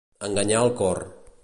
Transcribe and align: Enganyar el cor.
Enganyar 0.27 0.63
el 0.69 0.73
cor. 0.81 1.05